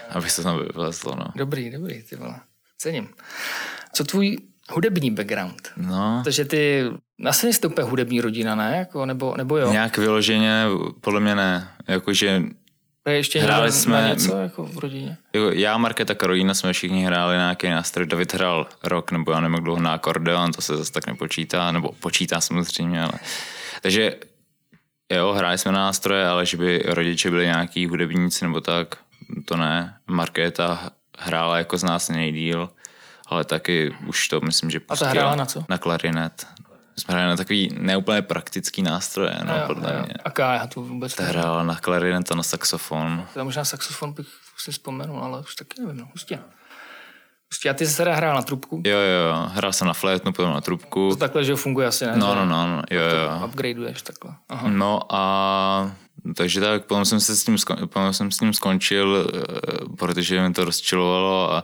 [0.10, 1.25] aby se tam vylezlo, no.
[1.36, 2.39] Dobrý, dobrý, ty vole.
[2.81, 3.09] Cením.
[3.93, 4.37] Co tvůj
[4.71, 5.71] hudební background?
[5.77, 6.83] No, Takže ty,
[7.25, 8.75] asi nejste úplně hudební rodina, ne?
[8.77, 9.71] Jako, nebo, nebo jo?
[9.71, 10.63] nějak vyloženě,
[11.01, 12.41] podle mě ne, jakože
[13.09, 15.17] ještě Hráli jsme- něco jako v rodině?
[15.33, 18.05] Jo, Já, Markéta, Karolína jsme všichni hráli na nějaký nástroj.
[18.07, 21.71] David hrál rok, nebo já nevím, jak dlouho na akordeon, to se zase tak nepočítá,
[21.71, 23.11] nebo počítá samozřejmě, ale...
[23.81, 24.15] Takže
[25.13, 28.95] jo, hráli jsme na nástroje, ale že by rodiče byli nějaký hudebníci nebo tak,
[29.45, 29.93] to ne.
[30.07, 30.89] Markéta
[31.19, 32.69] hrála jako z nás nejdíl,
[33.27, 35.10] ale taky už to myslím, že A ta pustila.
[35.12, 35.63] hrála na co?
[35.69, 36.47] Na klarinet.
[36.97, 39.99] Jsme hráli na takový neúplně praktický nástroje, no, Jo, podle jo.
[40.05, 40.13] mě.
[40.25, 43.25] A Ká, já to vůbec Ta hrála na klarinet a na saxofon.
[43.36, 44.27] Já možná saxofon bych
[44.58, 46.39] si vzpomenul, ale už taky nevím, no, hustě.
[47.53, 47.69] Hustě.
[47.69, 48.81] A ty jsi teda hrál na trubku?
[48.85, 51.09] Jo, jo, jo, hrál jsem na flétnu, potom na trubku.
[51.09, 52.13] To takhle, že funguje asi, ne?
[52.15, 53.45] No, no, no, no, jo, jo.
[53.45, 54.35] Upgradeuješ takhle.
[54.49, 54.67] Aha.
[54.69, 55.91] No a
[56.35, 60.41] takže tak, potom jsem, se s tím, skon- potom jsem s ním skončil, eh, protože
[60.41, 61.63] mi to rozčilovalo a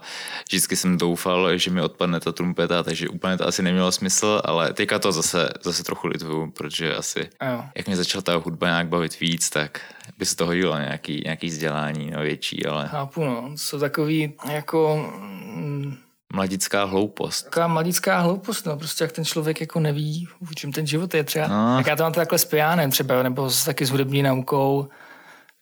[0.50, 4.74] vždycky jsem doufal, že mi odpadne ta trumpeta, takže úplně to asi nemělo smysl, ale
[4.74, 7.64] teďka to zase, zase trochu lituju, protože asi, jo.
[7.76, 9.82] jak mě začala ta hudba nějak bavit víc, tak
[10.18, 13.52] by se to hodilo nějaký, nějaký vzdělání no, větší, ale Chápu, no.
[13.56, 15.98] Jsou takový jako mm,
[16.34, 17.44] mladická hloupost.
[17.44, 18.78] taková mladická hloupost, no.
[18.78, 21.48] Prostě jak ten člověk jako neví, v čem ten život je třeba.
[21.48, 21.78] No.
[21.78, 24.88] Jak já to mám takhle s pijánem třeba, nebo s, taky s hudební naukou.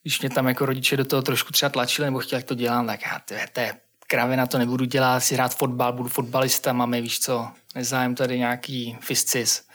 [0.01, 2.87] Když mě tam jako rodiče do toho trošku třeba tlačili, nebo chtěli, jak to dělám,
[2.87, 3.73] tak já, to je, to je
[4.07, 8.97] kravina, to nebudu dělat, si hrát fotbal, budu fotbalista, máme, víš co, nezájem tady nějaký
[9.01, 9.67] fiscis.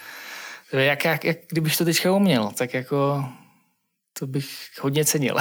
[0.71, 3.25] To jak, jak, jak, kdybych to teďka uměl, tak jako
[4.19, 4.51] to bych
[4.81, 5.37] hodně cenil.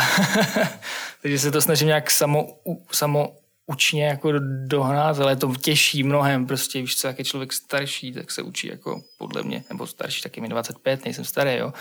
[1.21, 2.47] Takže se to snažím nějak samo,
[2.91, 3.35] samo
[3.65, 4.33] učně jako
[4.65, 8.67] dohnat, ale to těžší mnohem, prostě víš co, jak je člověk starší, tak se učí
[8.67, 11.73] jako podle mě, nebo starší, taky mi 25, nejsem starý, jo.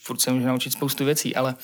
[0.00, 1.54] Furt se můžu naučit spoustu věcí, ale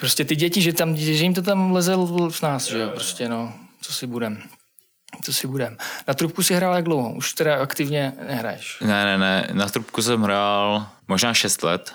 [0.00, 1.96] prostě ty děti, že, tam, že jim to tam leze
[2.30, 4.42] v nás, že jo, prostě no, co si budem.
[5.22, 5.76] Co si budem.
[6.08, 7.12] Na trubku si hrál jak dlouho?
[7.12, 8.78] Už teda aktivně nehraješ.
[8.80, 11.94] Ne, ne, ne, na trubku jsem hrál možná 6 let,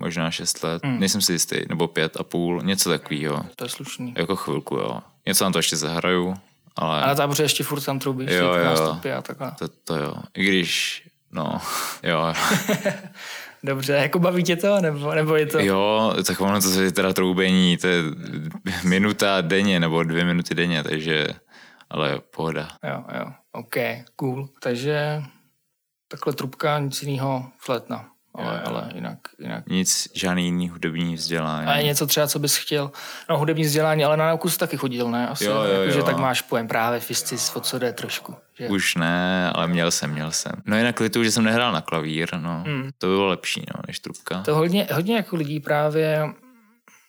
[0.00, 1.00] možná 6 let, hmm.
[1.00, 3.44] nejsem si jistý, nebo pět a půl, něco takového.
[3.56, 4.14] To je slušný.
[4.16, 5.00] Jako chvilku, jo.
[5.26, 6.34] Něco tam to ještě zahraju,
[6.76, 8.64] ale A na táboře ještě furt tam troubíš, Jo, jo.
[8.64, 9.52] nástupy a takhle.
[9.58, 10.14] to, to jo.
[10.34, 11.02] I když,
[11.32, 11.60] no,
[12.02, 12.34] jo.
[13.64, 15.60] Dobře, jako baví tě to, nebo, nebo je to...
[15.60, 18.02] Jo, tak ono to je teda troubení, to je
[18.84, 21.26] minuta denně, nebo dvě minuty denně, takže,
[21.90, 22.68] ale pohoda.
[22.84, 23.74] Jo, jo, OK,
[24.16, 24.48] cool.
[24.62, 25.22] Takže
[26.08, 28.11] takhle trubka, nic jiného, flétna.
[28.34, 29.66] Ale, ale jinak, jinak.
[29.68, 31.66] Nic, žádný jiný hudební vzdělání.
[31.66, 32.90] A je něco třeba, co bys chtěl?
[33.30, 35.28] No, hudební vzdělání, ale na nauku jsi taky chodil, ne?
[35.28, 36.04] Asi, Jo, jo, jako, že jo.
[36.04, 38.34] tak máš pojem právě fiscis, o co jde trošku.
[38.58, 38.68] Že?
[38.68, 40.52] Už ne, ale měl jsem, měl jsem.
[40.66, 42.64] No jinak lituju, že jsem nehrál na klavír, no.
[42.66, 42.90] Hmm.
[42.98, 44.42] To by bylo lepší, no, než trubka.
[44.42, 46.24] To hodně, hodně jako lidí právě,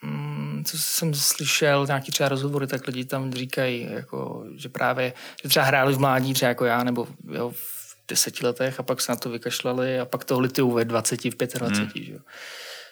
[0.01, 5.49] mm, co jsem slyšel, nějaký třeba rozhovory, tak lidi tam říkají, jako, že právě, že
[5.49, 7.72] třeba hráli v mládí, třeba jako já, nebo jo, v
[8.07, 11.35] deseti letech a pak se na to vykašlali a pak to litují ve 20, v
[11.37, 12.05] 25, hmm.
[12.05, 12.19] že.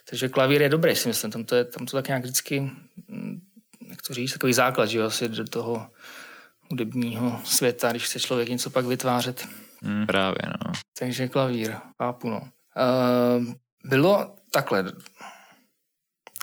[0.10, 2.60] Takže klavír je dobrý, si myslím, tam to, je, tam to tak nějak vždycky,
[3.08, 3.42] mm,
[3.90, 5.88] jak to říct, takový základ, že jo, asi do toho
[6.70, 9.48] hudebního světa, když chce člověk něco pak vytvářet.
[9.82, 10.72] Hmm, právě, no.
[11.00, 12.42] Takže klavír, chápu, no.
[12.42, 14.86] Uh, bylo takhle.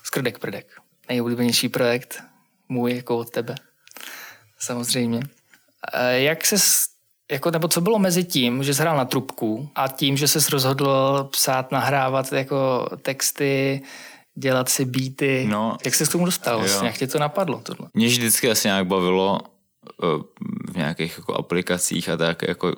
[0.05, 0.81] Skrdek prdek.
[1.09, 2.23] Nejoblíbenější projekt.
[2.69, 3.55] Můj, jako od tebe.
[4.59, 5.19] Samozřejmě.
[5.19, 6.57] Uh, jak se
[7.33, 10.39] jako, nebo co bylo mezi tím, že jsi hrál na trubku a tím, že jsi
[10.51, 13.83] rozhodl psát, nahrávat jako texty,
[14.35, 15.47] dělat si beaty.
[15.49, 15.77] No.
[15.85, 16.55] jak se k tomu dostal?
[16.55, 16.61] Jo.
[16.61, 17.89] Vlastně, jak tě to napadlo tohle?
[17.95, 19.41] Mě vždycky asi nějak bavilo
[20.03, 20.23] eh,
[20.73, 22.73] v nějakých jako aplikacích a tak jako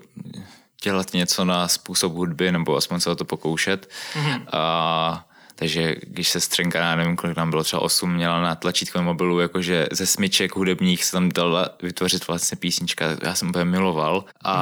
[0.82, 3.88] dělat něco na způsob hudby nebo aspoň se o to pokoušet.
[4.14, 4.44] Mm-hmm.
[4.52, 5.26] A
[5.60, 9.40] takže když se střenka, já nevím, kolik tam bylo, třeba 8, měla na tlačítkovém mobilu,
[9.40, 14.24] jakože ze smyček hudebních se tam dala vytvořit vlastně písnička, já jsem úplně miloval.
[14.44, 14.54] A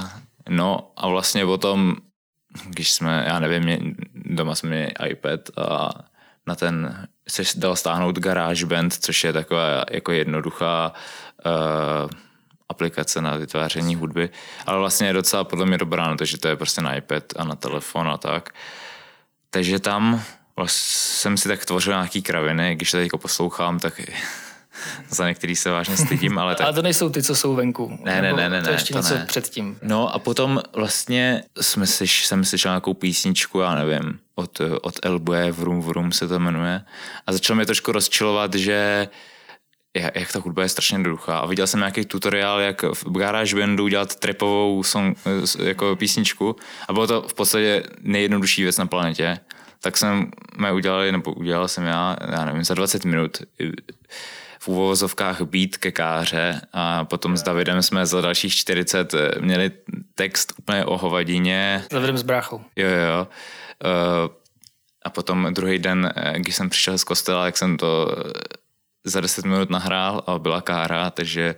[0.00, 0.20] mm-hmm.
[0.48, 1.96] no a vlastně potom,
[2.64, 3.78] když jsme, já nevím, mě,
[4.14, 5.90] doma jsme měli iPad a
[6.46, 10.92] na ten se dal stáhnout GarageBand, což je taková jako jednoduchá
[11.46, 12.10] uh,
[12.68, 14.30] aplikace na vytváření hudby,
[14.66, 17.24] ale vlastně je docela podle mě dobrá na to, že to je prostě na iPad
[17.36, 18.50] a na telefon a tak.
[19.50, 20.22] Takže tam
[20.66, 24.00] jsem si tak tvořil nějaký kraviny, když to teď poslouchám, tak
[25.08, 26.64] za některý se vážně stydím, ale tak...
[26.64, 27.98] Ale to nejsou ty, co jsou venku.
[28.04, 29.24] Ne, ne, ne, ne, to ještě to něco ne.
[29.26, 29.78] předtím.
[29.82, 35.52] No a potom vlastně jsme slyš, jsem slyšel nějakou písničku, já nevím, od, od Elboje,
[35.52, 36.82] Vrum Vrum se to jmenuje.
[37.26, 39.08] A začalo mě trošku rozčilovat, že
[40.14, 41.38] jak, ta hudba je strašně jednoduchá.
[41.38, 45.18] A viděl jsem nějaký tutoriál, jak v GarageBandu udělat trapovou song,
[45.62, 46.56] jako písničku
[46.88, 49.40] a bylo to v podstatě nejjednodušší věc na planetě.
[49.80, 53.38] Tak jsem mě udělali, nebo udělal jsem já, já nevím, za 20 minut
[54.60, 59.70] v uvozovkách být ke káře a potom s Davidem jsme za dalších 40 měli
[60.14, 61.84] text úplně o hovadině.
[61.86, 62.60] S Davidem s bráchou.
[62.76, 63.28] Jo, jo.
[63.84, 64.34] Uh,
[65.04, 68.16] a potom druhý den, když jsem přišel z kostela, jak jsem to
[69.04, 71.54] za 10 minut nahrál a byla kára, takže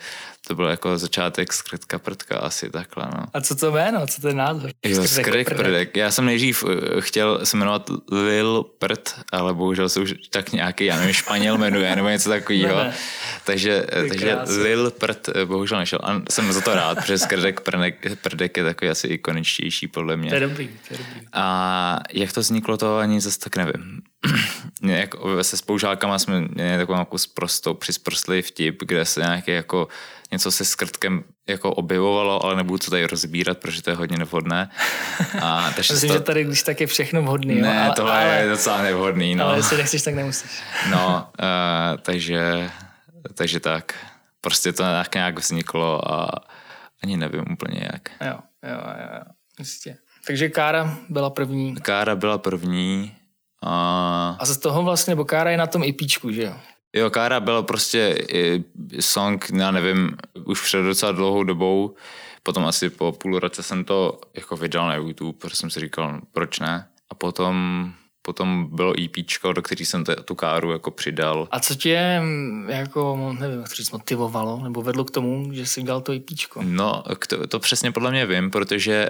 [0.50, 3.24] to byl jako začátek skrytka prdka asi takhle, no.
[3.34, 4.70] A co to jméno, co to je název?
[4.84, 5.96] Jo, skryt prdek.
[5.96, 6.64] Já jsem nejdřív
[7.00, 11.96] chtěl se jmenovat Lil Prd, ale bohužel se už tak nějaký, já nevím, Španěl jmenuje,
[11.96, 12.76] nebo něco takového.
[12.76, 12.94] Ne, ne.
[13.44, 15.98] Takže, takže Lil Prd bohužel nešel.
[16.02, 20.28] A jsem za to rád, protože skrytek prdek, prdek je takový asi ikoničtější podle mě.
[20.28, 21.26] To je dobrý, to je dobrý.
[21.32, 24.02] A jak to vzniklo, to ani zase tak nevím.
[24.82, 29.88] jak se spolužákama jsme měli takovou jako prostou přisprostlý vtip, kde se nějaký jako
[30.32, 34.70] něco se skrtkem jako objevovalo, ale nebudu to tady rozbírat, protože to je hodně nevhodné.
[35.42, 36.14] A, takže Myslím, to...
[36.14, 37.54] že tady když tak je všechno vhodný.
[37.54, 39.34] Ne, jo, ale, tohle ale, je docela nevhodný.
[39.34, 39.44] No.
[39.44, 40.50] Ale jestli nechceš, tak nemusíš.
[40.90, 42.70] No, uh, takže,
[43.34, 44.06] takže tak.
[44.40, 46.30] Prostě to nějak, nějak vzniklo a
[47.02, 48.10] ani nevím úplně jak.
[48.20, 49.20] Jo, jo, jo,
[49.58, 49.96] jistě.
[50.26, 51.74] Takže Kára byla první.
[51.74, 53.16] Kára byla první.
[53.62, 54.36] A...
[54.40, 56.54] a z toho vlastně, nebo Kára je na tom IPčku, že jo?
[56.92, 58.26] Jo, Kára byl prostě
[59.00, 61.94] song, já nevím, už před docela dlouhou dobou,
[62.42, 66.20] potom asi po půl roce jsem to jako vydal na YouTube, protože jsem si říkal,
[66.32, 66.88] proč ne.
[67.10, 67.92] A potom
[68.22, 71.48] potom bylo EP, do který jsem t- tu káru jako přidal.
[71.50, 72.22] A co tě
[72.68, 76.24] jako, nevím, jak to motivovalo, nebo vedlo k tomu, že jsi dal to EP?
[76.62, 79.08] No, to, to přesně podle mě vím, protože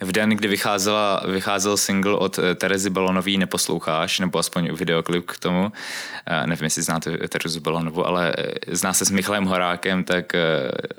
[0.00, 5.26] uh, v den, kdy vycházela, vycházel single od eh, Terezy Balonový Neposloucháš, nebo aspoň videoklip
[5.26, 8.34] k tomu, uh, nevím, jestli znáte Terezu Balonovu, ale
[8.68, 10.96] zná se s Michalem Horákem, tak uh,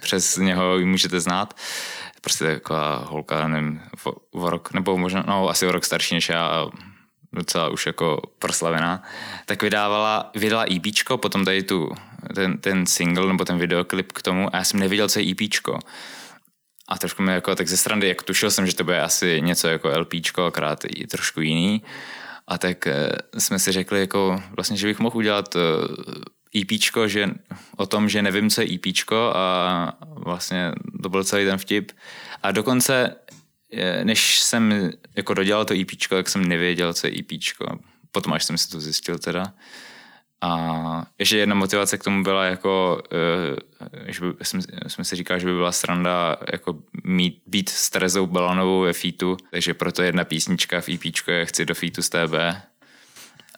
[0.00, 1.54] přes něho ji můžete znát.
[2.20, 3.80] Prostě taková holka, nevím,
[4.32, 6.70] o, rok, nebo možná, no asi o rok starší než já a
[7.32, 9.02] docela už jako proslavená,
[9.46, 10.82] tak vydávala, vydala EP,
[11.16, 11.92] potom tady tu,
[12.34, 15.40] ten, ten single nebo ten videoklip k tomu a já jsem neviděl, co je EP.
[16.88, 19.68] A trošku mi jako tak ze strany, jak tušil jsem, že to bude asi něco
[19.68, 20.12] jako LP,
[20.46, 21.82] akorát i trošku jiný.
[22.48, 25.56] A tak e, jsme si řekli, jako vlastně, že bych mohl udělat
[26.56, 26.70] EP,
[27.06, 27.30] že,
[27.76, 28.86] o tom, že nevím, co je EP
[29.34, 31.92] a vlastně to byl celý ten vtip.
[32.42, 33.16] A dokonce,
[34.02, 37.30] než jsem jako dodělal to EP, tak jsem nevěděl, co je EP.
[38.12, 39.52] Potom až jsem si to zjistil teda.
[40.42, 45.40] A ještě jedna motivace k tomu byla jako, eh, že by, jsme, jsme si říkali,
[45.40, 50.24] že by byla sranda jako mít, být s Terezou Balanovou ve featu, takže proto jedna
[50.24, 52.34] písnička v EP je Chci do featu s TB.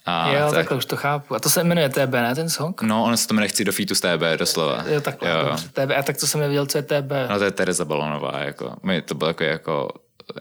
[0.06, 0.54] A jo, tak...
[0.54, 1.34] takhle už to chápu.
[1.34, 2.82] A to se jmenuje TB, ne, ten song?
[2.82, 4.84] No, on se to jmenuje Chci do featu s TB, doslova.
[4.86, 5.30] Jo, takhle.
[5.30, 5.56] Jo.
[5.72, 7.12] TB, a tak to jsem nevěděl, co je TB.
[7.30, 8.76] No, to je Tereza Balonová, jako.
[8.82, 9.88] My, to bylo jako, jako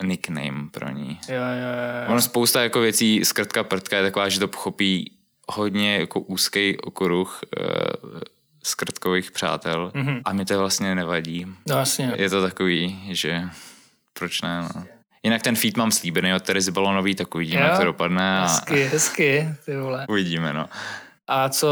[0.04, 1.20] nickname pro ní.
[1.28, 2.12] Jo, jo, jo.
[2.12, 5.12] Ono spousta jako věcí, skrtka prdka je taková, že to pochopí
[5.50, 8.20] hodně jako úzký okruh uh,
[8.64, 10.22] skrtkových přátel mm-hmm.
[10.26, 11.46] a mi to vlastně nevadí.
[11.70, 12.14] No jasně.
[12.16, 13.44] Je to takový, že
[14.14, 14.84] proč ne, no.
[15.24, 18.40] Jinak ten feed mám slíbený od Terezy Balonový, tak uvidíme, jak to dopadne.
[18.40, 18.42] A...
[18.42, 20.06] Hezky, hezky, ty vole.
[20.10, 20.70] Uvidíme, no.
[21.28, 21.68] A co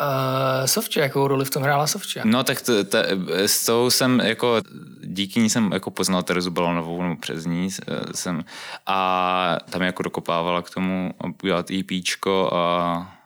[0.00, 2.20] Uh, Sovče, jakou roli v tom hrála Sovče?
[2.24, 4.60] No tak t, t, s tou jsem jako,
[5.04, 7.68] díky ní jsem jako poznal Terezu Balonovou, nebo přes ní
[8.14, 8.44] jsem,
[8.86, 13.16] a tam jako dokopávala k tomu udělat EPčko a,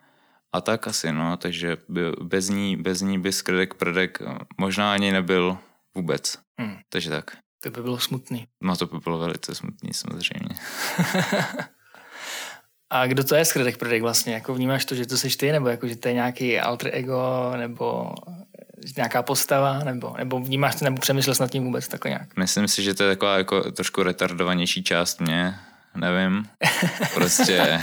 [0.53, 1.77] a tak asi, no, takže
[2.23, 4.19] bez ní, bez ní by skredek prdek
[4.59, 5.59] možná ani nebyl
[5.95, 6.77] vůbec, hmm.
[6.89, 7.37] takže tak.
[7.61, 8.47] To by bylo smutný.
[8.63, 10.55] No to by bylo velice smutný samozřejmě.
[12.91, 14.35] A kdo to je Skredek Prodek vlastně?
[14.35, 17.53] Jako vnímáš to, že to seš ty, nebo jako, že to je nějaký alter ego,
[17.57, 18.15] nebo
[18.97, 22.37] nějaká postava, nebo, nebo vnímáš to, nebo přemýšlel nad tím vůbec takhle nějak?
[22.37, 25.55] Myslím si, že to je taková jako trošku retardovanější část mě,
[25.95, 26.49] nevím.
[27.15, 27.81] Prostě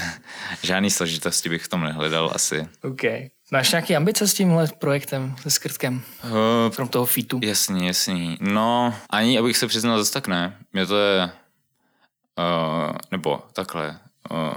[0.63, 2.67] žádný složitosti bych v tom nehledal asi.
[2.83, 3.01] OK.
[3.51, 6.03] Máš nějaké ambice s tímhle projektem, se Skrtkem?
[6.23, 7.39] Uh, Krom toho fitu?
[7.43, 8.37] Jasný, jasný.
[8.41, 10.57] No, ani abych se přiznal zase tak ne.
[10.73, 13.99] Mě to je, uh, nebo takhle,
[14.31, 14.53] uh,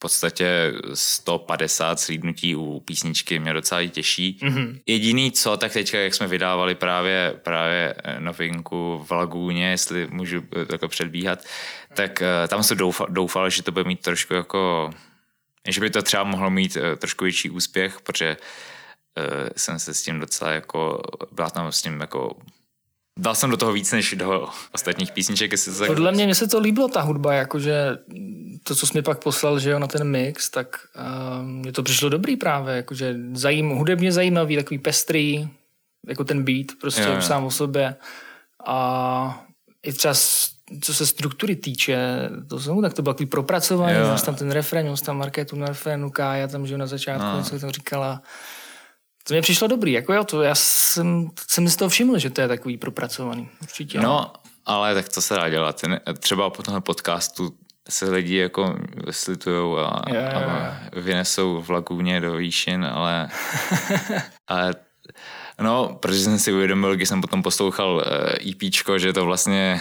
[0.00, 4.38] podstatě 150 slídnutí u písničky mě docela těší.
[4.42, 4.80] Mm-hmm.
[4.86, 10.42] Jediný co, tak teďka, jak jsme vydávali právě, právě eh, novinku v Lagúně, jestli můžu
[10.72, 11.44] jako předbíhat,
[11.94, 14.90] tak uh, tam se doufal, doufal, že to bude mít trošku jako
[15.68, 20.02] Že by to třeba mohlo mít uh, trošku větší úspěch, protože uh, jsem se s
[20.02, 22.36] tím docela jako, byla tam s tím jako
[23.18, 25.52] Dal jsem do toho víc než do ostatních písniček.
[25.52, 25.86] Jestli tak...
[25.86, 27.98] Podle mě, mně se to líbilo, ta hudba, jakože
[28.62, 31.82] to, co jsi mi pak poslal, že jo, na ten mix, tak uh, mně to
[31.82, 35.48] přišlo dobrý právě, jakože zajím, hudebně zajímavý, takový pestrý,
[36.08, 37.22] jako ten beat, prostě jo, jo.
[37.22, 37.96] sám o sobě.
[38.66, 39.44] A
[39.82, 40.14] i třeba
[40.82, 41.98] co se struktury týče,
[42.48, 44.16] to jsem, tak to bylo takový propracování, jo.
[44.24, 47.38] tam ten refren, tam Marketu na refrenu, Kája tam, že na začátku no.
[47.38, 48.22] něco tam říkala.
[49.28, 52.40] To mi přišlo dobrý, jako jo, to já jsem, jsem z toho všiml, že to
[52.40, 54.00] je takový propracovaný, určitě.
[54.00, 54.32] No,
[54.66, 55.82] ale tak to se dá dělat.
[56.18, 57.54] Třeba po tomhle podcastu
[57.88, 60.48] se lidi jako vyslitujou a, jo, jo, jo.
[60.50, 63.28] a vynesou v lagůně do výšin, ale,
[64.48, 64.74] ale
[65.60, 68.04] no, protože jsem si uvědomil, když jsem potom poslouchal
[68.50, 69.80] EPčko, eh, e že to vlastně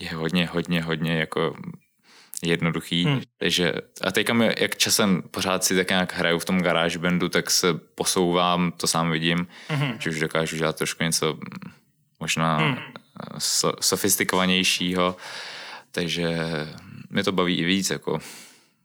[0.00, 1.56] je hodně, hodně, hodně jako
[2.42, 3.04] jednoduchý.
[3.04, 3.20] Hmm.
[3.38, 7.28] Takže, a teďka mi, jak časem pořád si tak nějak hraju v tom garáž bandu,
[7.28, 9.92] tak se posouvám, to sám vidím, hmm.
[9.98, 11.38] že už dokážu dělat trošku něco
[12.20, 12.76] možná hmm.
[13.38, 15.16] so, sofistikovanějšího,
[15.90, 16.36] takže
[17.10, 18.18] mě to baví i víc, jako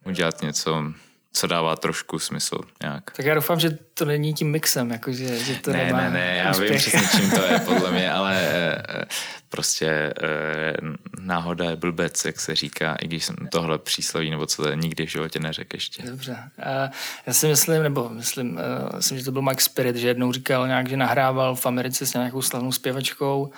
[0.05, 0.93] udělat něco
[1.33, 3.11] co dává trošku smysl nějak.
[3.11, 6.35] Tak já doufám, že to není tím mixem, jako že, to ne, nemá Ne, ne,
[6.37, 6.69] já úspěch.
[6.69, 9.05] vím přesně, čím to je podle mě, ale eh,
[9.49, 10.13] prostě eh,
[11.19, 14.75] náhoda je blbec, jak se říká, i když jsem tohle přísloví, nebo co to je,
[14.75, 16.03] nikdy v životě neřekl ještě.
[16.03, 16.37] Dobře.
[17.27, 20.67] Já si myslím, nebo myslím, eh, myslím, že to byl Mike Spirit, že jednou říkal
[20.67, 23.51] nějak, že nahrával v Americe s nějakou slavnou zpěvačkou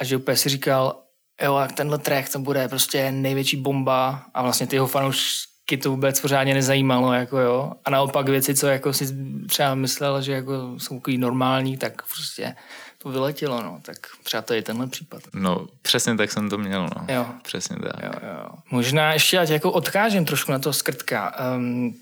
[0.00, 1.02] a že úplně si říkal,
[1.42, 5.76] jo, jak tenhle track to bude prostě největší bomba a vlastně ty jeho fanoušky taky
[5.76, 7.72] to vůbec pořádně nezajímalo, jako jo.
[7.84, 9.06] A naopak věci, co jako si
[9.46, 12.56] třeba myslel, že jako jsou takový normální, tak prostě
[12.98, 13.78] to vyletělo, no.
[13.82, 15.22] Tak třeba to je tenhle případ.
[15.34, 17.14] No, přesně tak jsem to měl, no.
[17.14, 17.26] Jo.
[17.42, 18.02] Přesně tak.
[18.02, 18.48] Jo, jo.
[18.70, 21.94] Možná ještě ať jako odkážem trošku na toho skrtka, um,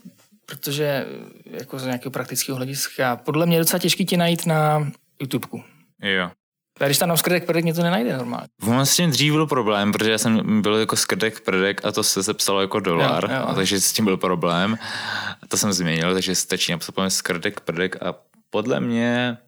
[0.47, 1.07] protože
[1.45, 5.63] jako z nějakého praktického hlediska, podle mě je docela těžký tě najít na YouTubeku.
[6.03, 6.31] Jo.
[6.81, 8.47] A když tam na skrdek prdek, mě to nenajde normálně.
[8.85, 12.61] Tím dřív byl problém, protože já jsem byl jako skrdek prdek a to se sepsalo
[12.61, 13.45] jako dolar, jo, jo.
[13.47, 14.79] A takže s tím byl problém.
[15.43, 18.15] A to jsem změnil, takže stačí napsat skrdek prdek a
[18.51, 19.39] podle mě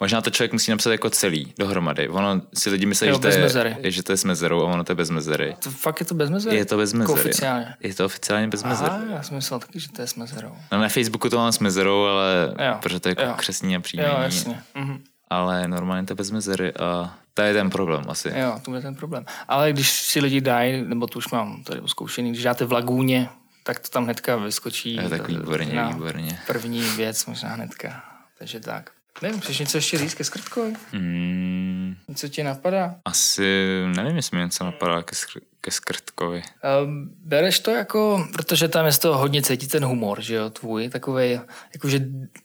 [0.00, 2.08] Možná to člověk musí napsat jako celý, dohromady.
[2.08, 4.92] Ono si lidi myslí, že, to je, že to je s mezerou a ono to
[4.92, 5.56] je bez mezery.
[5.62, 6.56] To fakt je to bez mezery?
[6.56, 7.18] Je to bez mezery.
[7.18, 7.74] Jako oficiálně.
[7.80, 8.90] Je to oficiálně bez mezery.
[8.90, 10.52] Aha, já jsem myslel taky, že to je s mezerou.
[10.72, 12.74] No na Facebooku to mám s mezerou, ale jo.
[12.82, 13.34] protože to je jako jo.
[13.36, 14.12] křesní a příjmení.
[14.12, 14.62] Jo, jasně.
[14.74, 18.32] Mhm ale normálně to bez mezery a to je ten problém asi.
[18.36, 19.24] Jo, to je ten problém.
[19.48, 23.28] Ale když si lidi dají, nebo to už mám tady zkoušený, když dáte v lagůně,
[23.62, 24.94] tak to tam hnedka vyskočí.
[24.94, 26.38] Je tak výborně, výborně.
[26.46, 28.04] První věc možná hnedka.
[28.38, 28.90] Takže tak.
[29.22, 30.72] Nevím, chceš něco ještě říct ke Skrtkovi?
[30.92, 31.96] Mm.
[32.08, 32.94] Něco ti napadá?
[33.04, 36.42] Asi nevím, jestli mi něco napadá ke, skr- ke Skrtkovi.
[36.62, 40.50] Um, bereš to jako, protože tam je z toho hodně cítit ten humor, že jo,
[40.50, 41.40] tvůj, takový
[41.74, 42.00] jakože,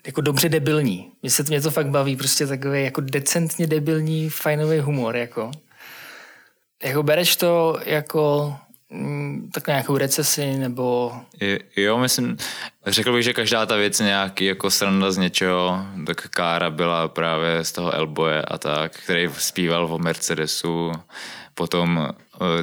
[0.05, 1.12] jako dobře debilní.
[1.21, 5.51] Mně se mě to fakt baví, prostě takový jako decentně debilní, fajnový humor, jako.
[6.84, 8.55] Jako bereš to jako
[8.93, 11.13] Mm, tak nějakou recesi nebo...
[11.75, 12.38] Jo, myslím,
[12.88, 17.63] řekl bych, že každá ta věc nějaký jako sranda z něčeho, tak Kára byla právě
[17.63, 20.91] z toho Elboje a tak, který zpíval o Mercedesu,
[21.53, 22.10] potom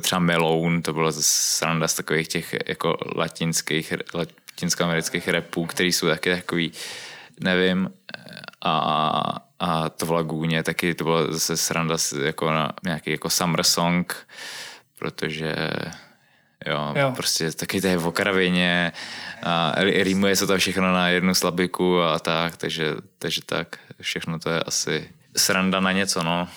[0.00, 6.34] třeba Meloun, to bylo sranda z takových těch jako latinských, latinskoamerických repů, který jsou taky
[6.34, 6.72] takový,
[7.40, 7.90] nevím,
[8.64, 9.22] a,
[9.60, 14.26] a to v Lagůně taky to bylo zase sranda jako na nějaký jako summer song,
[14.98, 15.54] protože
[16.66, 17.12] Jo, jo.
[17.16, 18.92] prostě taky to je v okravině
[19.42, 24.50] a rýmuje se to všechno na jednu slabiku a tak, takže, takže tak, všechno to
[24.50, 26.48] je asi sranda na něco, no.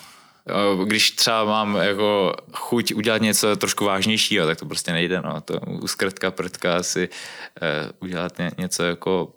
[0.84, 5.40] Když třeba mám jako chuť udělat něco trošku vážnějšího, tak to prostě nejde, no.
[5.40, 9.32] To uskrtka, prdka asi uh, udělat ně, něco jako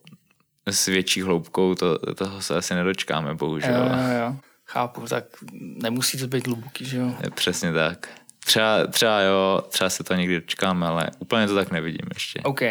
[0.65, 3.75] s větší hloubkou, to, toho se asi nedočkáme, bohužel.
[3.75, 4.35] Jo, jo, jo.
[4.65, 7.15] Chápu, tak nemusí to být hluboký, že jo?
[7.35, 8.07] Přesně tak.
[8.45, 12.39] Třeba, třeba jo, třeba se to někdy dočkáme, ale úplně to tak nevidím ještě.
[12.43, 12.61] OK.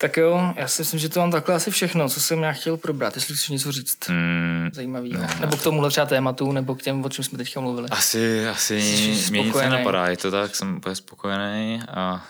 [0.00, 2.76] Tak jo, já si myslím, že to mám takhle asi všechno, co jsem já chtěl
[2.76, 5.12] probrat, jestli chceš něco říct mm, zajímavý.
[5.12, 7.88] Ne, nebo k tomuhle třeba tématu, nebo k těm, o čem jsme teďka mluvili.
[7.90, 8.74] Asi, asi
[9.30, 12.26] mě nic nenapadá, je to tak, jsem úplně spokojený a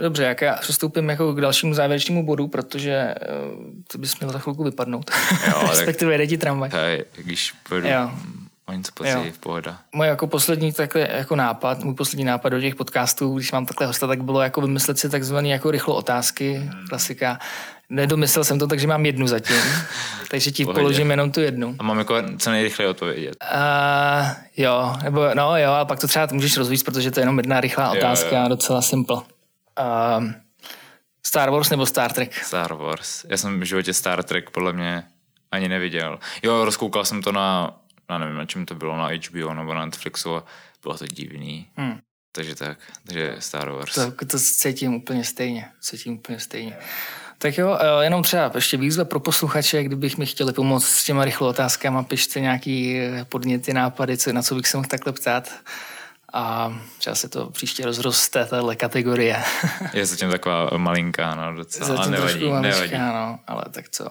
[0.00, 3.14] Dobře, jak já přistoupím jako k dalšímu závěrečnému bodu, protože
[3.54, 5.10] uh, to bys měl za chvilku vypadnout.
[5.46, 6.70] Jo, Respektive jde ti tramvaj.
[6.72, 8.10] Hej, když půjdu, jo.
[8.66, 9.78] O něco později, v pohoda.
[9.92, 13.86] Můj jako poslední takhle jako nápad, můj poslední nápad do těch podcastů, když mám takhle
[13.86, 16.86] hosta, tak bylo jako vymyslet si takzvaný jako rychlo otázky, hmm.
[16.88, 17.38] klasika.
[17.90, 19.56] Nedomyslel jsem to, takže mám jednu zatím.
[20.30, 20.80] takže ti Pohodě.
[20.80, 21.76] položím jenom tu jednu.
[21.78, 23.36] A mám jako co nejrychleji odpovědět.
[23.54, 27.38] Uh, jo, nebo no jo, a pak to třeba můžeš rozvíjet, protože to je jenom
[27.38, 28.48] jedna rychlá otázka, jo, jo.
[28.48, 29.16] docela simple.
[29.16, 30.24] Uh,
[31.26, 32.44] Star Wars nebo Star Trek?
[32.44, 33.24] Star Wars.
[33.28, 35.04] Já jsem v životě Star Trek podle mě
[35.50, 36.18] ani neviděl.
[36.42, 37.76] Jo, rozkoukal jsem to na,
[38.10, 40.44] já nevím, na čem to bylo, na HBO nebo na Netflixu a
[40.82, 41.68] bylo to divný.
[41.76, 41.98] Hmm.
[42.32, 43.94] Takže tak, takže Star Wars.
[43.94, 46.76] To, to cítím úplně stejně, cítím úplně stejně.
[47.38, 51.24] Tak jo, eh, jenom třeba ještě výzva pro posluchače, kdybych mi chtěli pomoct s těma
[51.24, 55.52] rychlou otázkama, pište nějaký podněty, nápady, co, na co bych se mohl takhle ptát.
[56.32, 59.42] A třeba se to příště rozroste, tahle kategorie.
[59.92, 62.98] Je zatím taková malinká, no docela, zatím ale nevadí, maličká, nevadí.
[62.98, 64.08] No, ale tak co.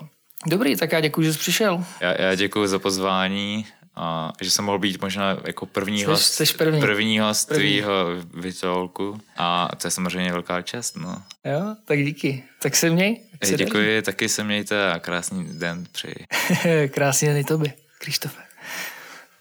[0.48, 1.86] Dobrý, tak já děkuji, že jsi přišel.
[2.00, 3.66] Já, já děkuji za pozvání
[3.96, 6.82] a že jsem mohl být možná jako první host, jsi první.
[6.82, 7.62] první host první.
[7.62, 11.24] tvýho vytolku a to je samozřejmě velká čest, no.
[11.46, 12.44] Jo, tak díky.
[12.62, 13.22] Tak se měj.
[13.44, 14.06] Se děkuji, daří.
[14.06, 16.26] taky se mějte a krásný den přeji.
[16.94, 18.42] krásný den i tobě, Krištofe.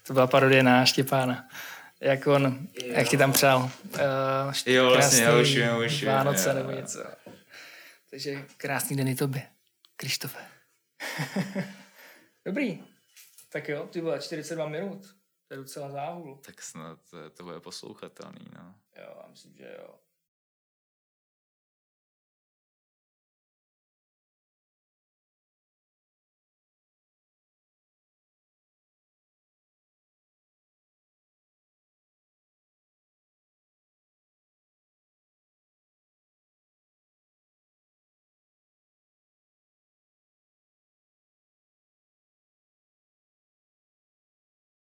[0.07, 1.44] To byla parodie na Štěpána.
[2.01, 2.92] Jak on, jo.
[2.92, 3.70] jak ti tam přál.
[3.84, 6.05] Uh, jo, vlastně, já už, já už.
[6.05, 6.55] Vánoce jo.
[6.55, 7.05] nebo něco.
[8.11, 9.42] Takže krásný den i tobě,
[9.96, 10.38] Krištofe.
[12.46, 12.89] Dobrý.
[13.53, 15.16] Tak jo, ty vole, 42 minut.
[15.48, 16.36] To je docela záhul.
[16.46, 16.98] Tak snad
[17.34, 18.74] to bude poslouchatelný, no.
[18.96, 19.99] Jo, myslím, že jo.